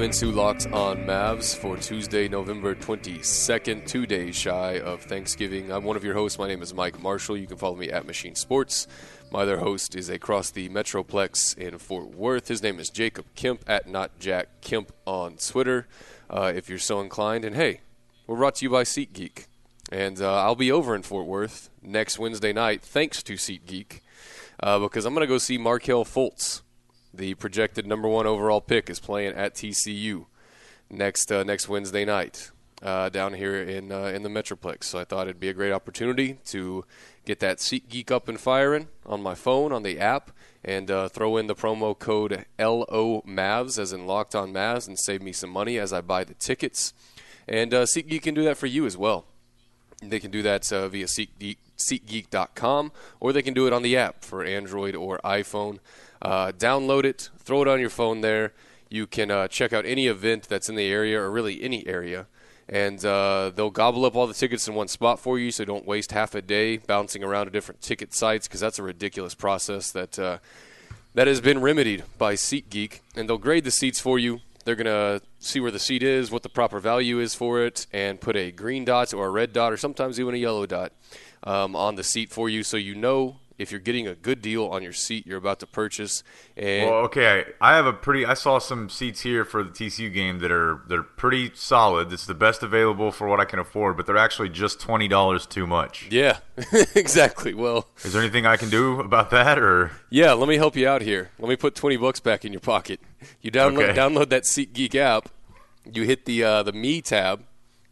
[0.00, 5.72] Into Locked On Mavs for Tuesday, November 22nd, two days shy of Thanksgiving.
[5.72, 6.38] I'm one of your hosts.
[6.38, 7.36] My name is Mike Marshall.
[7.36, 8.86] You can follow me at Machine Sports.
[9.32, 12.46] My other host is across the Metroplex in Fort Worth.
[12.46, 15.88] His name is Jacob Kemp at Not Jack Kemp on Twitter,
[16.30, 17.44] uh, if you're so inclined.
[17.44, 17.80] And hey,
[18.28, 19.46] we're brought to you by SeatGeek.
[19.90, 24.00] And uh, I'll be over in Fort Worth next Wednesday night, thanks to SeatGeek,
[24.60, 26.62] uh, because I'm going to go see Markelle Fultz
[27.12, 30.26] the projected number one overall pick is playing at TCU
[30.90, 32.50] next uh, next Wednesday night
[32.82, 34.84] uh, down here in uh, in the Metroplex.
[34.84, 36.84] So I thought it'd be a great opportunity to
[37.24, 40.30] get that SeatGeek up and firing on my phone on the app
[40.64, 44.86] and uh, throw in the promo code L O LOMAVS as in Locked On Mavs
[44.86, 46.92] and save me some money as I buy the tickets.
[47.46, 49.24] And uh, SeatGeek can do that for you as well.
[50.02, 53.96] They can do that uh, via SeatGeek, SeatGeek.com or they can do it on the
[53.96, 55.78] app for Android or iPhone.
[56.20, 58.52] Uh, download it, throw it on your phone there.
[58.88, 62.26] You can uh, check out any event that's in the area or really any area.
[62.68, 65.86] And uh, they'll gobble up all the tickets in one spot for you so don't
[65.86, 69.90] waste half a day bouncing around to different ticket sites because that's a ridiculous process
[69.92, 70.38] that, uh,
[71.14, 73.00] that has been remedied by SeatGeek.
[73.16, 74.40] And they'll grade the seats for you.
[74.64, 77.86] They're going to see where the seat is, what the proper value is for it,
[77.90, 80.92] and put a green dot or a red dot or sometimes even a yellow dot
[81.42, 84.66] um, on the seat for you so you know if you're getting a good deal
[84.66, 86.22] on your seat you're about to purchase.
[86.56, 88.24] And well, okay, I have a pretty.
[88.24, 92.12] I saw some seats here for the TCU game that are they're pretty solid.
[92.12, 95.46] It's the best available for what I can afford, but they're actually just twenty dollars
[95.46, 96.08] too much.
[96.10, 96.38] Yeah,
[96.94, 97.54] exactly.
[97.54, 100.88] Well, is there anything I can do about that, or yeah, let me help you
[100.88, 101.30] out here.
[101.38, 103.00] Let me put twenty bucks back in your pocket.
[103.42, 103.98] You download okay.
[103.98, 105.28] download that SeatGeek app.
[105.90, 107.44] You hit the uh, the Me tab.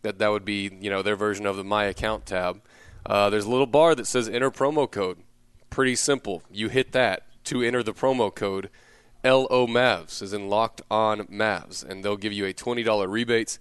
[0.03, 2.63] That that would be you know their version of the My Account tab.
[3.05, 5.19] Uh, there's a little bar that says enter promo code
[5.71, 6.43] Pretty simple.
[6.51, 8.71] You hit that to enter the promo code
[9.25, 13.59] LO Mavs, as in locked on Mavs, and they'll give you a $20 rebate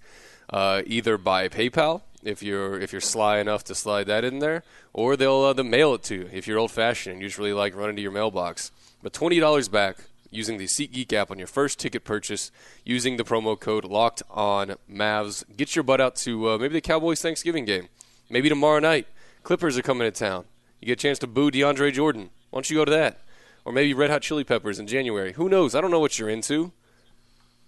[0.50, 4.62] uh, either by PayPal if you're if you're sly enough to slide that in there,
[4.92, 7.38] or they'll uh, they'll mail it to you if you're old fashioned and you just
[7.38, 8.70] really like running to your mailbox.
[9.02, 9.96] But twenty dollars back
[10.30, 12.50] using the SeatGeek app on your first ticket purchase
[12.84, 15.44] using the promo code Locked On Mavs.
[15.56, 17.88] Get your butt out to uh, maybe the Cowboys Thanksgiving game,
[18.28, 19.06] maybe tomorrow night.
[19.42, 20.44] Clippers are coming to town.
[20.80, 22.30] You get a chance to boo DeAndre Jordan.
[22.50, 23.20] Why don't you go to that?
[23.64, 25.32] Or maybe Red Hot Chili Peppers in January.
[25.32, 25.74] Who knows?
[25.74, 26.72] I don't know what you're into.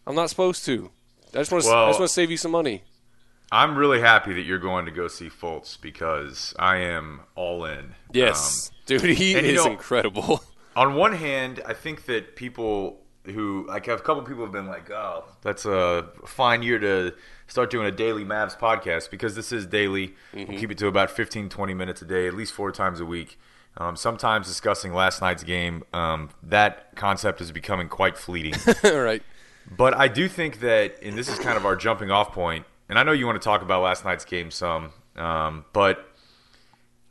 [0.07, 0.91] I'm not supposed to.
[1.35, 2.83] I just want to, well, I just want to save you some money.
[3.51, 7.95] I'm really happy that you're going to go see Fultz because I am all in.
[8.13, 10.43] Yes, um, dude, he is know, incredible.
[10.77, 14.91] On one hand, I think that people who like a couple people have been like,
[14.91, 17.15] "Oh, that's a fine year to
[17.49, 20.15] start doing a daily Mavs podcast because this is daily.
[20.33, 20.51] Mm-hmm.
[20.51, 23.07] We'll keep it to about 15, 20 minutes a day, at least four times a
[23.07, 23.39] week.
[23.79, 28.55] Um, sometimes discussing last night's game, um, that concept is becoming quite fleeting.
[28.85, 29.23] right.
[29.71, 32.99] But I do think that, and this is kind of our jumping off point, and
[32.99, 36.13] I know you want to talk about last night's game some, um, but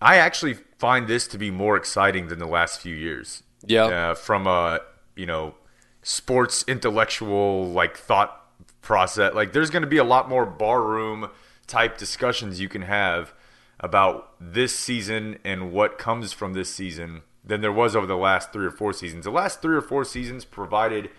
[0.02, 3.44] I actually find this to be more exciting than the last few years.
[3.66, 3.86] Yeah.
[3.86, 4.82] Uh, from a,
[5.16, 5.56] you know,
[6.08, 8.48] sports intellectual, like, thought
[8.82, 9.34] process.
[9.34, 11.30] Like there's going to be a lot more barroom
[11.68, 13.34] type discussions you can have
[13.82, 18.54] about this season and what comes from this season than there was over the last
[18.54, 19.26] three or four seasons.
[19.26, 21.10] The last three or four seasons provided,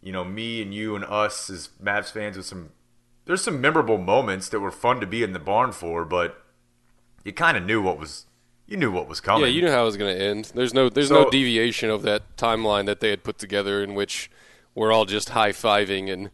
[0.00, 2.70] you know, me and you and us as Mavs fans with some.
[3.24, 6.40] There's some memorable moments that were fun to be in the barn for, but
[7.24, 8.25] you kind of knew what was
[8.66, 9.42] you knew what was coming.
[9.42, 10.52] Yeah, you knew how it was going to end.
[10.54, 13.94] There's no there's so, no deviation of that timeline that they had put together in
[13.94, 14.30] which
[14.74, 16.30] we're all just high fiving and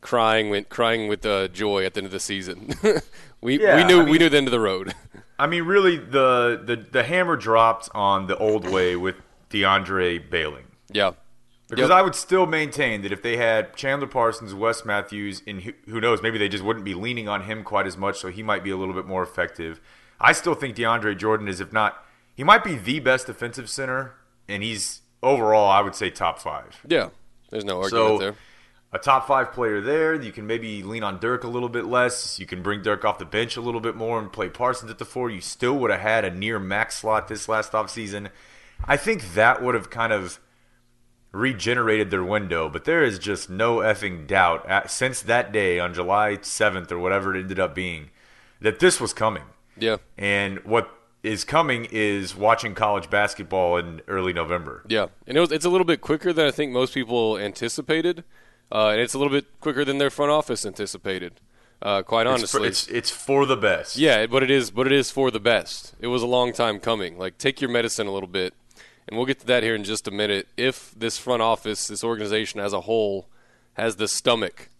[0.00, 2.74] crying with crying with uh, joy at the end of the season.
[3.40, 4.94] we yeah, we knew I mean, we knew the end of the road.
[5.38, 9.16] I mean, really, the, the the hammer dropped on the old way with
[9.50, 10.64] DeAndre bailing.
[10.90, 11.12] Yeah,
[11.68, 11.98] Because Yep.
[11.98, 16.22] I would still maintain that if they had Chandler Parsons, Wes Matthews, and who knows,
[16.22, 18.70] maybe they just wouldn't be leaning on him quite as much, so he might be
[18.70, 19.80] a little bit more effective.
[20.20, 22.02] I still think DeAndre Jordan is, if not,
[22.34, 24.14] he might be the best defensive center,
[24.48, 26.80] and he's overall, I would say, top five.
[26.86, 27.10] Yeah,
[27.50, 28.34] there's no argument So, there.
[28.92, 30.14] a top five player there.
[30.14, 32.38] You can maybe lean on Dirk a little bit less.
[32.38, 34.98] You can bring Dirk off the bench a little bit more and play Parsons at
[34.98, 35.30] the four.
[35.30, 38.30] You still would have had a near max slot this last offseason.
[38.84, 40.38] I think that would have kind of
[41.32, 45.92] regenerated their window, but there is just no effing doubt at, since that day on
[45.92, 48.10] July 7th or whatever it ended up being
[48.60, 49.42] that this was coming.
[49.78, 50.90] Yeah, And what
[51.22, 54.82] is coming is watching college basketball in early November.
[54.88, 58.24] yeah, and it was, it's a little bit quicker than I think most people anticipated,
[58.70, 61.40] uh, and it's a little bit quicker than their front office anticipated.
[61.82, 63.96] Uh, quite It's for, honestly, it's, it's for the best.
[63.96, 65.94] Yeah, but it is, but it is for the best.
[66.00, 67.18] It was a long time coming.
[67.18, 68.54] Like, take your medicine a little bit,
[69.06, 70.48] and we'll get to that here in just a minute.
[70.56, 73.28] If this front office, this organization as a whole,
[73.74, 74.70] has the stomach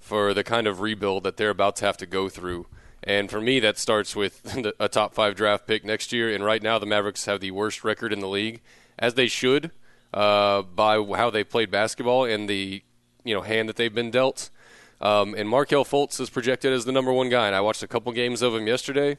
[0.00, 2.66] for the kind of rebuild that they're about to have to go through,
[3.06, 6.34] and for me, that starts with a top five draft pick next year.
[6.34, 8.62] And right now, the Mavericks have the worst record in the league,
[8.98, 9.70] as they should,
[10.12, 12.82] uh, by how they played basketball and the
[13.24, 14.50] you know hand that they've been dealt.
[15.00, 17.46] Um, and Markelle Fultz is projected as the number one guy.
[17.46, 19.18] And I watched a couple games of him yesterday,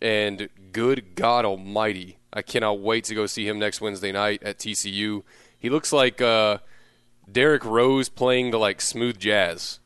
[0.00, 4.58] and good God Almighty, I cannot wait to go see him next Wednesday night at
[4.58, 5.22] TCU.
[5.58, 6.58] He looks like uh,
[7.30, 9.78] Derrick Rose playing the like smooth jazz.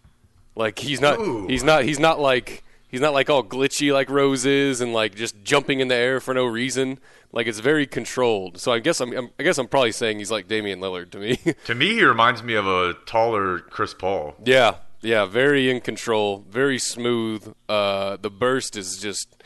[0.56, 1.46] Like he's not, Ooh.
[1.46, 5.14] he's not, he's not like he's not like all glitchy like Rose is, and like
[5.14, 6.98] just jumping in the air for no reason.
[7.32, 8.58] Like it's very controlled.
[8.60, 11.18] So I guess I'm, I'm I guess I'm probably saying he's like Damian Lillard to
[11.18, 11.38] me.
[11.66, 14.36] To me, he reminds me of a taller Chris Paul.
[14.44, 17.54] Yeah, yeah, very in control, very smooth.
[17.68, 19.42] Uh, the burst is just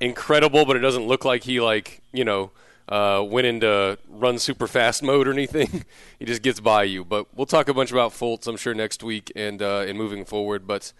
[0.00, 2.50] incredible, but it doesn't look like he like you know
[2.88, 5.84] uh, went into run super fast mode or anything.
[6.18, 7.04] he just gets by you.
[7.04, 10.24] But we'll talk a bunch about Fultz, I'm sure, next week and uh, and moving
[10.24, 10.66] forward.
[10.66, 10.92] But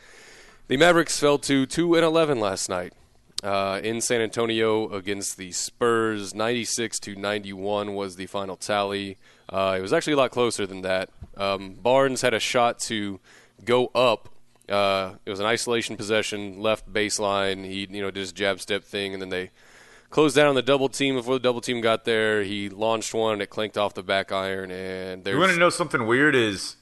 [0.69, 2.93] the Mavericks fell to two and eleven last night.
[3.43, 9.19] Uh, in San Antonio against the Spurs, 96 to 91 was the final tally.
[9.50, 11.11] Uh, it was actually a lot closer than that.
[11.37, 13.20] Um, Barnes had a shot to
[13.62, 14.31] go up.
[14.66, 17.67] Uh, it was an isolation possession, left baseline.
[17.67, 19.50] He, you know, did his jab step thing, and then they
[20.08, 21.17] closed down on the double team.
[21.17, 24.32] Before the double team got there, he launched one, and it clanked off the back
[24.32, 24.70] iron.
[24.70, 26.34] And You want to know something weird?
[26.34, 26.76] Is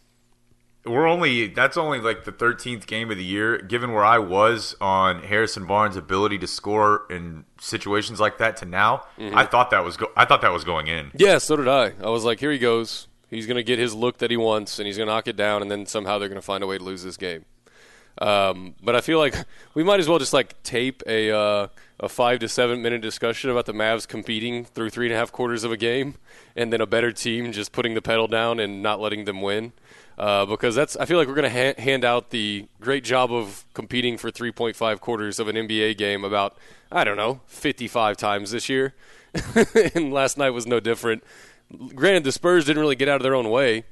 [0.85, 3.59] we're only that's only like the 13th game of the year.
[3.59, 8.65] Given where I was on Harrison Barnes' ability to score in situations like that to
[8.67, 9.37] now, Mm-hmm.
[9.37, 11.13] I thought that was go- I thought that was going in.
[11.15, 11.93] Yeah, so did I.
[12.03, 13.07] I was like, here he goes.
[13.31, 15.37] He's going to get his look that he wants, and he's going to knock it
[15.37, 17.45] down, and then somehow they're going to find a way to lose this game.
[18.19, 19.35] Um, but I feel like
[19.75, 21.69] we might as well just like tape a uh,
[22.01, 25.33] a five to seven minute discussion about the Mavs competing through three and a half
[25.33, 26.17] quarters of a game,
[26.55, 29.73] and then a better team just putting the pedal down and not letting them win.
[30.19, 33.33] Uh, because that's I feel like we're going to ha- hand out the great job
[33.33, 36.57] of competing for 3.5 quarters of an NBA game about
[36.91, 38.95] I don't know 55 times this year,
[39.95, 41.25] and last night was no different.
[41.95, 43.85] Granted, the Spurs didn't really get out of their own way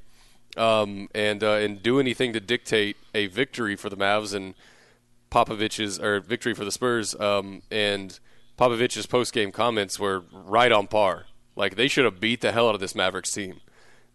[0.57, 4.53] um, and uh, and do anything to dictate a victory for the Mavs and
[5.31, 7.15] Popovich's or victory for the Spurs.
[7.19, 8.19] Um, and
[8.57, 11.25] Popovich's post game comments were right on par.
[11.55, 13.61] Like they should have beat the hell out of this Mavericks team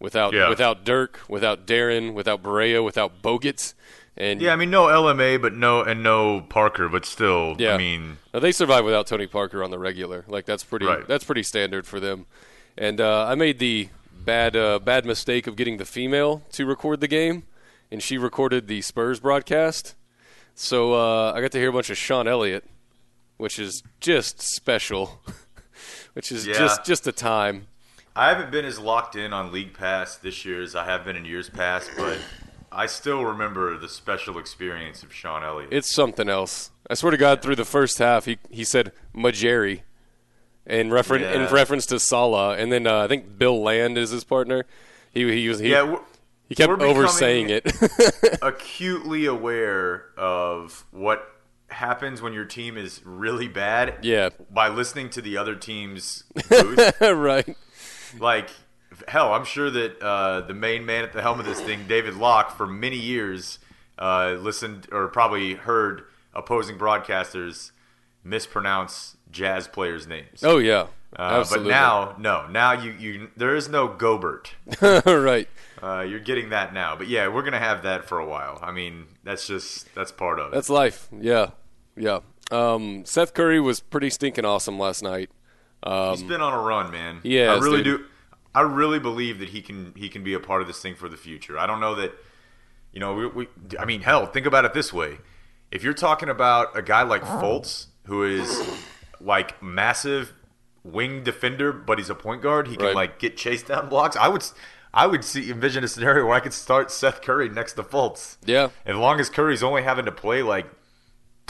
[0.00, 0.48] without Yeah.
[0.48, 3.74] without Dirk, without Deron, without Barea, without Bogut.
[4.16, 7.78] And Yeah, I mean no LMA, but no and no Parker, but still, yeah, I
[7.78, 10.24] mean Now, they survive without Tony Parker on the regular.
[10.26, 10.86] Like that's pretty.
[10.86, 11.06] Right.
[11.06, 12.26] That's pretty standard for them.
[12.78, 17.00] And uh, I made the bad uh, bad mistake of getting the female to record
[17.00, 17.44] the game,
[17.90, 19.94] and she recorded the Spurs broadcast.
[20.54, 22.64] So uh, I got to hear a bunch of Sean Elliott,
[23.36, 25.20] which is just special.
[26.14, 26.54] which is Yeah.
[26.54, 27.66] just just a time.
[28.16, 31.16] I haven't been as locked in on League Pass this year as I have been
[31.16, 32.18] in years past, but
[32.72, 35.68] I still remember the special experience of Sean Elliott.
[35.70, 36.70] It's something else.
[36.88, 39.82] I swear to God, through the first half, he he said Majeri
[40.64, 44.24] in reference in reference to Salah, and then uh, I think Bill Land is his
[44.24, 44.64] partner.
[45.12, 45.98] He he was he, yeah,
[46.48, 47.70] he kept oversaying it.
[48.42, 51.36] acutely aware of what
[51.68, 53.96] happens when your team is really bad.
[54.00, 54.30] Yeah.
[54.50, 56.24] by listening to the other team's
[57.00, 57.56] right.
[58.18, 58.50] Like
[59.08, 62.14] hell, I'm sure that uh, the main man at the helm of this thing, David
[62.14, 63.58] Locke, for many years
[63.98, 66.04] uh, listened or probably heard
[66.34, 67.72] opposing broadcasters
[68.24, 70.42] mispronounce jazz players' names.
[70.42, 70.86] Oh yeah.
[71.14, 74.52] Uh, but now, no, now you, you there is no Gobert.
[74.82, 75.48] right.
[75.82, 78.58] Uh, you're getting that now, but yeah, we're gonna have that for a while.
[78.60, 80.54] I mean, that's just that's part of it.
[80.54, 81.08] That's life.
[81.18, 81.50] Yeah.
[81.96, 82.20] Yeah.
[82.50, 85.30] Um, Seth Curry was pretty stinking awesome last night.
[85.86, 87.20] Um, He's been on a run, man.
[87.22, 88.00] Yeah, I really dude.
[88.00, 88.04] do.
[88.54, 91.08] I really believe that he can he can be a part of this thing for
[91.08, 91.58] the future.
[91.58, 92.12] I don't know that
[92.92, 95.18] you know we, we I mean hell think about it this way.
[95.70, 98.66] If you're talking about a guy like Fultz who is
[99.20, 100.32] like massive
[100.84, 102.94] wing defender but he's a point guard, he can Right.
[102.94, 104.16] like get chased down blocks.
[104.16, 104.44] I would
[104.94, 108.36] I would see envision a scenario where I could start Seth Curry next to Fultz.
[108.46, 108.70] Yeah.
[108.86, 110.66] As long as Curry's only having to play like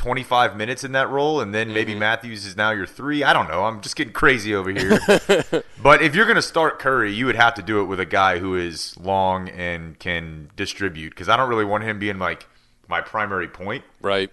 [0.06, 3.24] 25 minutes in that role, and then maybe Matthews is now your three.
[3.24, 3.64] I don't know.
[3.64, 5.00] I'm just getting crazy over here.
[5.82, 8.06] but if you're going to start Curry, you would have to do it with a
[8.06, 12.46] guy who is long and can distribute because I don't really want him being like
[12.86, 13.82] my primary point.
[14.00, 14.30] Right.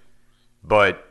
[0.63, 1.07] But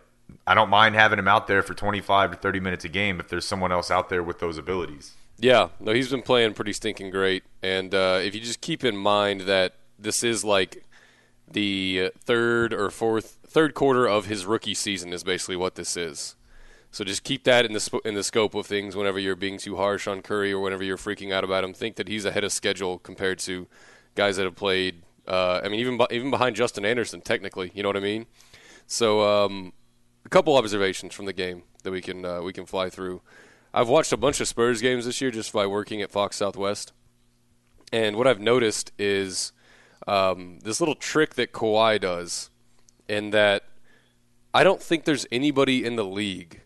[0.46, 3.26] I don't mind having him out there for 25 to 30 minutes a game if
[3.26, 5.14] there's someone else out there with those abilities.
[5.38, 7.42] Yeah, no, he's been playing pretty stinking great.
[7.64, 10.84] And uh, if you just keep in mind that this is like
[11.52, 16.36] the third or fourth, third quarter of his rookie season is basically what this is.
[16.90, 18.94] So just keep that in the sp- in the scope of things.
[18.94, 21.96] Whenever you're being too harsh on Curry or whenever you're freaking out about him, think
[21.96, 23.66] that he's ahead of schedule compared to
[24.14, 25.02] guys that have played.
[25.26, 28.26] Uh, I mean, even be- even behind Justin Anderson, technically, you know what I mean.
[28.86, 29.72] So um,
[30.26, 33.22] a couple observations from the game that we can uh, we can fly through.
[33.72, 36.92] I've watched a bunch of Spurs games this year just by working at Fox Southwest,
[37.90, 39.52] and what I've noticed is
[40.06, 42.50] um, this little trick that Kawhi does,
[43.08, 43.64] in that
[44.54, 46.62] I don't think there's anybody in the league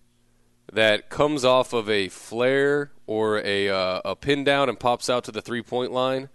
[0.72, 5.24] that comes off of a flare or a uh, a pin down and pops out
[5.24, 6.28] to the three point line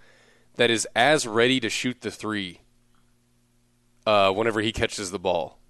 [0.56, 2.62] that is as ready to shoot the three
[4.06, 5.62] uh, whenever he catches the ball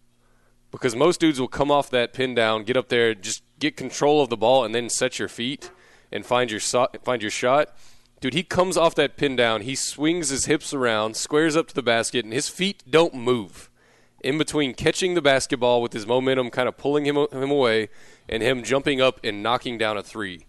[0.71, 4.21] because most dudes will come off that pin down, get up there, just get control
[4.21, 5.69] of the ball, and then set your feet
[6.11, 7.75] and find your so- find your shot.
[8.21, 11.75] Dude, he comes off that pin down, he swings his hips around, squares up to
[11.75, 13.69] the basket, and his feet don't move.
[14.23, 17.89] In between catching the basketball with his momentum kind of pulling him him away,
[18.29, 20.45] and him jumping up and knocking down a three,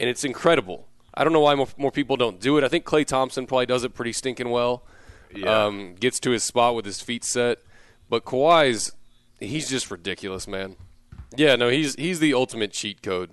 [0.00, 0.88] and it's incredible.
[1.12, 2.64] I don't know why more, more people don't do it.
[2.64, 4.84] I think Klay Thompson probably does it pretty stinking well.
[5.34, 5.66] Yeah.
[5.66, 7.58] Um, gets to his spot with his feet set,
[8.08, 8.92] but Kawhi's
[9.38, 10.76] he's just ridiculous, man.
[11.36, 13.30] Yeah, no, he's he's the ultimate cheat code.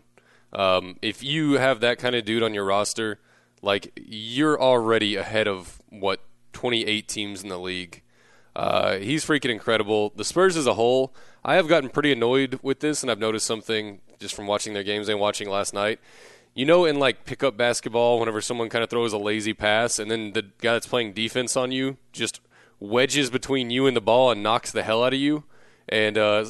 [0.51, 3.19] Um, if you have that kind of dude on your roster,
[3.61, 6.21] like you're already ahead of what
[6.53, 8.01] 28 teams in the league.
[8.55, 10.11] Uh, he's freaking incredible.
[10.15, 11.13] The Spurs as a whole,
[11.45, 14.83] I have gotten pretty annoyed with this, and I've noticed something just from watching their
[14.83, 15.99] games and watching last night.
[16.55, 20.09] You know, in like pickup basketball, whenever someone kind of throws a lazy pass, and
[20.09, 22.41] then the guy that's playing defense on you just
[22.79, 25.43] wedges between you and the ball and knocks the hell out of you,
[25.87, 26.43] and uh,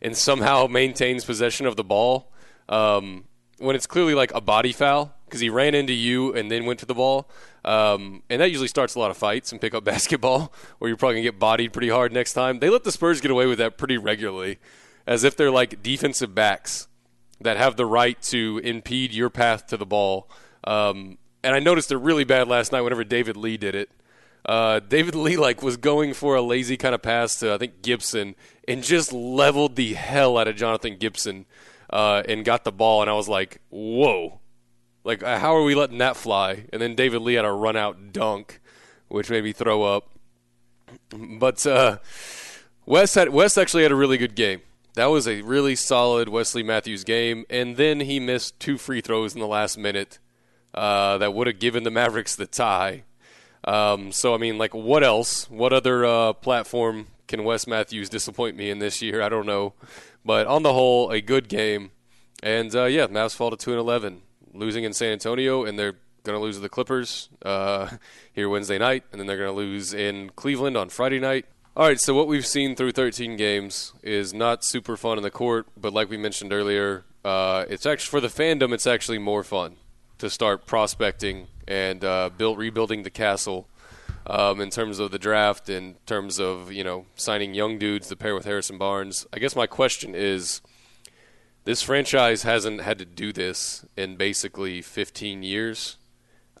[0.00, 2.32] and somehow maintains possession of the ball.
[2.70, 3.24] Um,
[3.58, 6.80] when it's clearly like a body foul because he ran into you and then went
[6.80, 7.28] to the ball.
[7.64, 11.16] Um, and that usually starts a lot of fights in pickup basketball where you're probably
[11.16, 12.58] going to get bodied pretty hard next time.
[12.58, 14.58] They let the Spurs get away with that pretty regularly
[15.06, 16.88] as if they're like defensive backs
[17.40, 20.30] that have the right to impede your path to the ball.
[20.64, 23.90] Um, and I noticed it really bad last night whenever David Lee did it.
[24.44, 27.82] Uh, David Lee like was going for a lazy kind of pass to I think
[27.82, 28.34] Gibson
[28.66, 31.44] and just leveled the hell out of Jonathan Gibson
[31.90, 33.02] uh, and got the ball.
[33.02, 34.39] And I was like, whoa,
[35.04, 36.66] like uh, how are we letting that fly?
[36.72, 38.60] And then David Lee had a run out dunk,
[39.08, 40.10] which made me throw up.
[41.10, 41.98] But uh,
[42.86, 44.62] Wes had Wes actually had a really good game.
[44.94, 49.34] That was a really solid Wesley Matthews game, and then he missed two free throws
[49.34, 50.18] in the last minute
[50.74, 53.04] uh, that would have given the Mavericks the tie.
[53.64, 55.48] Um, so I mean, like, what else?
[55.48, 59.22] What other uh, platform can Wes Matthews disappoint me in this year?
[59.22, 59.74] I don't know,
[60.24, 61.92] but on the whole, a good game.
[62.42, 65.96] And uh, yeah, Mavs fall to two and eleven, losing in San Antonio, and they're
[66.22, 67.88] going to lose to the Clippers uh,
[68.32, 71.46] here Wednesday night, and then they're going to lose in Cleveland on Friday night.
[71.76, 75.30] All right, so what we've seen through 13 games is not super fun in the
[75.30, 78.72] court, but like we mentioned earlier, uh, it's actually for the fandom.
[78.72, 79.76] It's actually more fun
[80.18, 83.68] to start prospecting and uh, build rebuilding the castle
[84.26, 88.16] um, in terms of the draft, in terms of you know signing young dudes to
[88.16, 89.26] pair with Harrison Barnes.
[89.32, 90.60] I guess my question is,
[91.70, 95.98] this franchise hasn't had to do this in basically 15 years.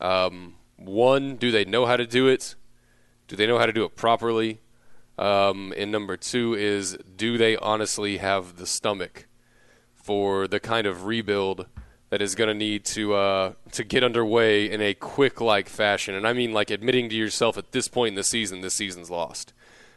[0.00, 2.54] Um, one, do they know how to do it?
[3.26, 4.60] Do they know how to do it properly?
[5.18, 9.26] Um, and number two is, do they honestly have the stomach
[9.96, 11.66] for the kind of rebuild
[12.10, 16.14] that is going to need to uh, to get underway in a quick like fashion?
[16.14, 19.10] And I mean, like admitting to yourself at this point in the season, this season's
[19.10, 19.54] lost.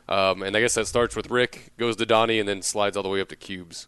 [0.10, 3.04] Um, and I guess that starts with Rick, goes to Donnie, and then slides all
[3.04, 3.88] the way up to Cubes.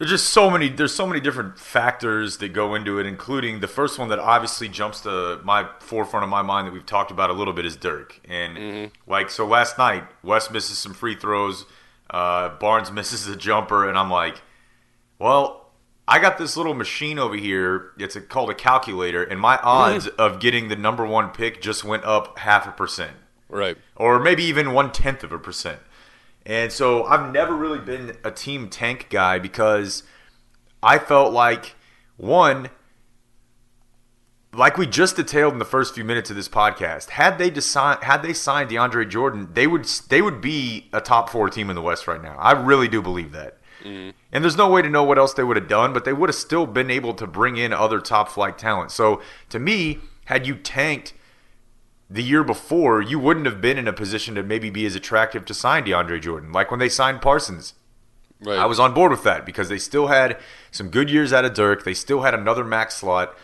[0.00, 0.70] There's just so many.
[0.70, 4.66] There's so many different factors that go into it, including the first one that obviously
[4.66, 7.76] jumps to my forefront of my mind that we've talked about a little bit is
[7.76, 8.18] Dirk.
[8.26, 11.66] And like so, last night West misses some free throws,
[12.08, 14.40] uh, Barnes misses a jumper, and I'm like,
[15.18, 15.68] well,
[16.08, 17.90] I got this little machine over here.
[17.98, 21.84] It's a, called a calculator, and my odds of getting the number one pick just
[21.84, 23.18] went up half a percent,
[23.50, 23.76] Right.
[23.96, 25.80] or maybe even one tenth of a percent.
[26.46, 30.02] And so I've never really been a team tank guy because
[30.82, 31.76] I felt like
[32.16, 32.70] one,
[34.52, 38.02] like we just detailed in the first few minutes of this podcast, had they decide,
[38.02, 41.76] had they signed DeAndre Jordan, they would they would be a top four team in
[41.76, 42.36] the West right now.
[42.38, 43.58] I really do believe that.
[43.84, 44.10] Mm-hmm.
[44.32, 46.28] And there's no way to know what else they would have done, but they would
[46.28, 48.90] have still been able to bring in other top flight talent.
[48.90, 51.14] So to me, had you tanked
[52.10, 55.44] the year before, you wouldn't have been in a position to maybe be as attractive
[55.46, 56.52] to sign DeAndre Jordan.
[56.52, 57.74] Like when they signed Parsons,
[58.42, 58.58] Right.
[58.58, 60.38] I was on board with that because they still had
[60.70, 61.84] some good years out of Dirk.
[61.84, 63.36] They still had another max slot.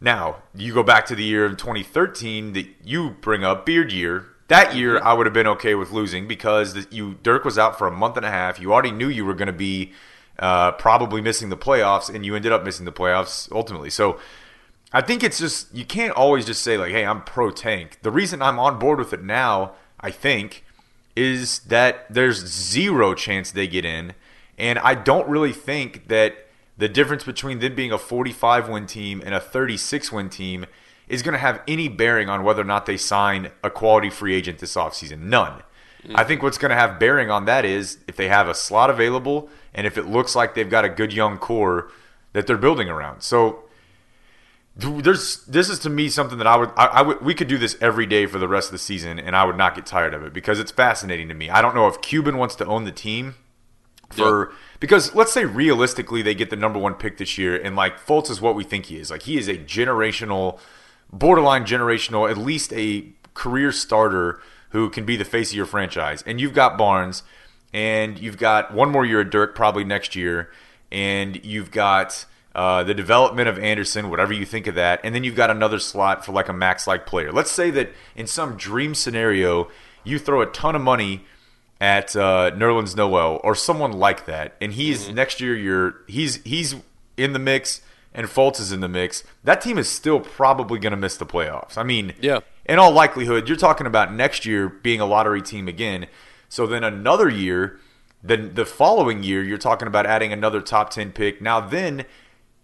[0.00, 4.26] Now, you go back to the year of 2013 that you bring up, beard year.
[4.48, 7.86] That year, I would have been okay with losing because you Dirk was out for
[7.86, 8.60] a month and a half.
[8.60, 9.92] You already knew you were going to be
[10.38, 13.90] uh, probably missing the playoffs, and you ended up missing the playoffs ultimately.
[13.90, 14.20] So,
[14.96, 18.10] I think it's just you can't always just say like, "Hey, I'm pro tank." The
[18.10, 20.64] reason I'm on board with it now, I think,
[21.14, 24.14] is that there's zero chance they get in,
[24.56, 26.46] and I don't really think that
[26.78, 30.64] the difference between them being a 45 win team and a 36 win team
[31.08, 34.34] is going to have any bearing on whether or not they sign a quality free
[34.34, 35.24] agent this offseason.
[35.24, 35.62] None.
[36.14, 38.88] I think what's going to have bearing on that is if they have a slot
[38.88, 41.90] available and if it looks like they've got a good young core
[42.32, 43.20] that they're building around.
[43.20, 43.65] So
[44.76, 47.56] there's this is to me something that I would I, I would we could do
[47.56, 50.12] this every day for the rest of the season and I would not get tired
[50.12, 51.48] of it because it's fascinating to me.
[51.48, 53.36] I don't know if Cuban wants to own the team
[54.10, 57.98] for because let's say realistically they get the number one pick this year and like
[57.98, 59.10] Fultz is what we think he is.
[59.10, 60.58] Like he is a generational,
[61.10, 64.40] borderline generational, at least a career starter
[64.70, 66.22] who can be the face of your franchise.
[66.26, 67.22] And you've got Barnes,
[67.72, 70.50] and you've got one more year of Dirk probably next year,
[70.92, 72.26] and you've got.
[72.56, 75.78] Uh, the development of Anderson, whatever you think of that, and then you've got another
[75.78, 77.30] slot for like a max like player.
[77.30, 79.68] Let's say that in some dream scenario,
[80.04, 81.26] you throw a ton of money
[81.82, 85.54] at uh, Nerlens Noel or someone like that, and he's next year.
[85.54, 86.76] You're he's he's
[87.18, 87.82] in the mix,
[88.14, 89.22] and Fultz is in the mix.
[89.44, 91.76] That team is still probably going to miss the playoffs.
[91.76, 92.40] I mean, Yeah.
[92.64, 96.06] In all likelihood, you're talking about next year being a lottery team again.
[96.48, 97.78] So then another year,
[98.22, 101.42] then the following year, you're talking about adding another top ten pick.
[101.42, 102.06] Now then,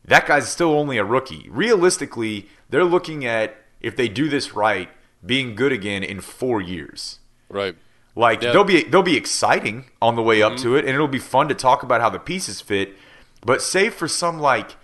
[0.04, 1.48] that guy's still only a rookie.
[1.50, 4.88] Realistically, they're looking at if they do this right,
[5.24, 7.18] being good again in four years.
[7.48, 7.76] Right.
[8.14, 8.52] Like Yeah.
[8.52, 10.76] they'll be they'll be exciting on the way up to mm-hmm.
[10.76, 12.96] it, and it'll be fun to talk about how the pieces fit.
[13.44, 14.76] But say for some like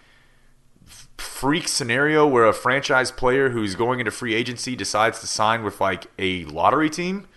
[1.16, 5.81] freak scenario where a franchise player who's going into free agency decides to sign with
[5.81, 7.28] like a lottery team,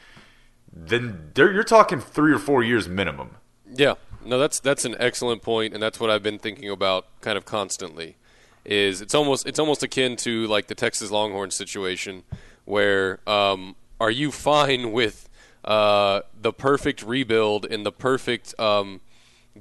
[0.72, 3.38] then you're talking three or four years minimum.
[3.74, 7.38] Yeah, no, that's that's an excellent point, and that's what I've been thinking about kind
[7.38, 8.16] of constantly.
[8.64, 12.24] Is it's almost it's almost akin to like the Texas Longhorns situation,
[12.66, 15.30] where um, are you fine with
[15.66, 19.02] uh, the perfect rebuild and the perfect um,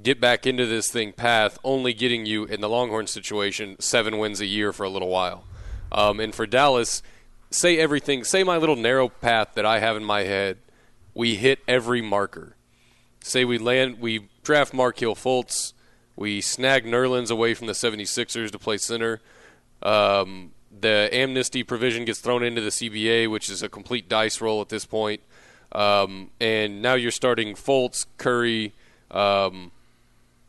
[0.01, 4.39] get back into this thing path, only getting you in the Longhorn situation seven wins
[4.39, 5.45] a year for a little while,
[5.91, 7.01] um, and for Dallas,
[7.49, 10.57] say everything, say my little narrow path that I have in my head,
[11.13, 12.55] we hit every marker
[13.21, 15.73] say we land we draft Markelle Fultz,
[16.15, 19.21] we snag Nerlens away from the 76ers to play center.
[19.81, 24.61] Um, the amnesty provision gets thrown into the CBA, which is a complete dice roll
[24.61, 25.21] at this point.
[25.71, 28.73] Um, and now you're starting Fultz, Curry.
[29.09, 29.71] Um,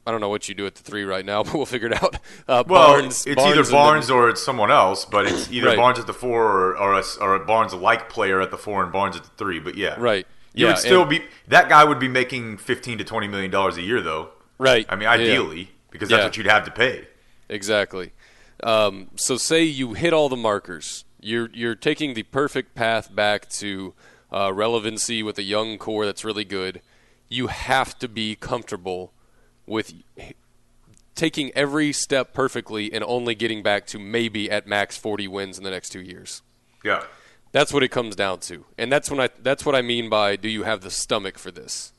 [0.04, 2.02] I don't know what you do at the three right now, but we'll figure it
[2.02, 2.16] out.
[2.48, 5.76] Uh, Well, Barnes, it's Barnes either Barnes or it's someone else, but it's either Right.
[5.76, 8.82] Barnes at the four or, or, a, or a Barnes like player at the four
[8.82, 9.61] and Barnes at the three.
[9.61, 10.26] But yeah, Right.
[10.54, 13.50] You Yeah, would still and- be that guy would be making fifteen to twenty million
[13.50, 14.30] dollars a year, though.
[14.58, 14.86] right.
[14.88, 15.12] I mean, Yeah.
[15.12, 16.24] ideally, because that's Yeah.
[16.26, 17.08] what you'd have to pay.
[17.48, 18.12] Exactly.
[18.62, 21.04] Um, so say you hit all the markers.
[21.20, 23.94] You're you're taking the perfect path back to
[24.32, 26.80] uh, relevancy with a young core that's really good.
[27.28, 29.12] You have to be comfortable
[29.66, 29.92] with
[31.14, 35.64] taking every step perfectly and only getting back to maybe at max 40 wins in
[35.64, 36.40] the next two years.
[36.84, 37.04] Yeah.
[37.52, 40.36] That's what it comes down to, and that's when I that's what I mean by
[40.36, 41.92] do you have the stomach for this?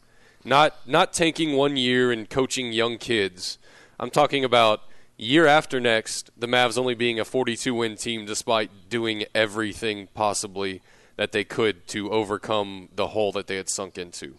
[0.44, 3.60] Not not tanking one year and coaching young kids.
[4.00, 4.82] I'm talking about
[5.16, 10.82] year after next, the Mavs only being a 42 win team despite doing everything possibly
[11.16, 14.36] that they could to overcome the hole that they had sunk into.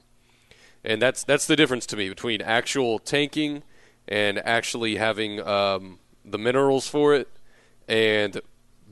[0.82, 3.62] And that's that's the difference to me between actual tanking
[4.06, 7.28] and actually having um, the minerals for it,
[7.88, 8.40] and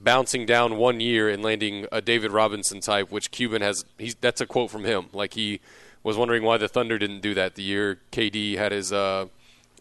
[0.03, 3.85] bouncing down one year and landing a David Robinson type, which Cuban has.
[3.99, 5.07] He's that's a quote from him.
[5.12, 5.61] Like he
[6.03, 9.27] was wondering why the Thunder didn't do that the year KD had his uh,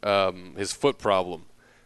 [0.04, 1.44] um, his foot problem.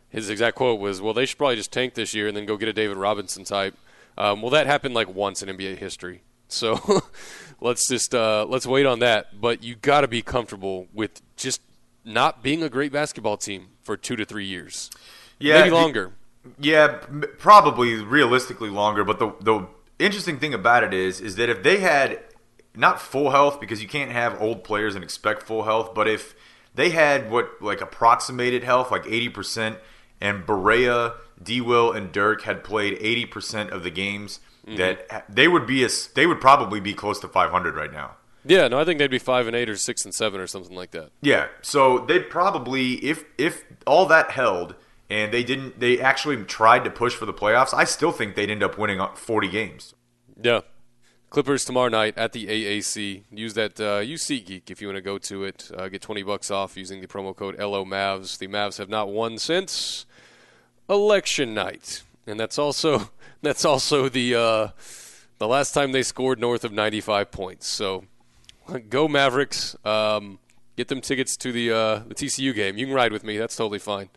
[0.10, 2.58] his exact quote was, "Well, they should probably just tank this year and then go
[2.58, 3.76] get a David Robinson type."
[4.18, 7.02] Um, well, that happened like once in NBA history, so
[7.62, 9.40] let's just uh, let's wait on that.
[9.42, 11.62] But you got to be comfortable with just
[12.06, 14.90] not being a great basketball team for two to three years,
[15.40, 16.12] Yeah, maybe the- longer.
[16.60, 17.00] Yeah,
[17.38, 19.04] probably realistically longer.
[19.04, 19.68] But the the
[20.00, 22.20] interesting thing about it is is that if they had
[22.76, 26.36] not full health because you can't have old players and expect full health, but if
[26.74, 29.78] they had what like approximated health, like eighty percent,
[30.22, 31.62] and Barea, D.
[31.62, 34.78] Will, and Dirk had played eighty percent of the games, mm-hmm.
[34.78, 38.18] that they would be a, they would probably be close to five hundred right now.
[38.48, 40.76] Yeah, no, I think they'd be five and eight or six and seven or something
[40.76, 41.10] like that.
[41.22, 44.76] Yeah, so they'd probably if if all that held
[45.10, 48.50] and they didn't they actually tried to push for the playoffs, I still think they'd
[48.50, 49.94] end up winning 40 games.
[50.42, 50.62] Yeah.
[51.30, 53.24] Clippers tomorrow night at the AAC.
[53.32, 55.70] Use that uh, use SeatGeek if you want to go to it.
[55.76, 58.38] Uh, get twenty bucks off using the promo code LO Mavs.
[58.38, 60.06] The Mavs have not won since
[60.90, 63.10] election night, and that's also
[63.42, 64.68] that's also the uh,
[65.38, 67.68] the last time they scored north of ninety five points.
[67.68, 68.06] So
[68.90, 69.76] go Mavericks.
[69.84, 70.40] Um,
[70.78, 72.78] get them tickets to the uh, the TCU game.
[72.78, 73.38] You can ride with me.
[73.38, 74.10] That's totally fine.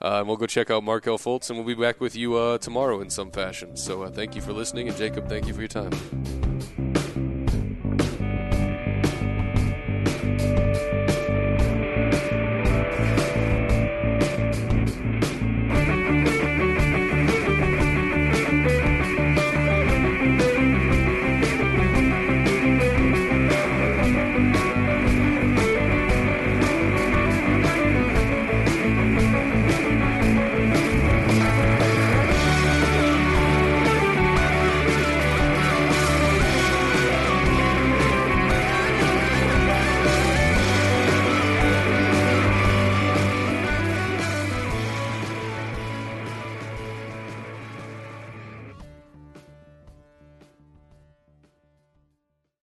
[0.00, 2.58] Uh, and we'll go check out Markelle Fultz, and we'll be back with you uh,
[2.58, 3.76] tomorrow in some fashion.
[3.76, 6.53] So uh, thank you for listening, and Jacob, thank you for your time.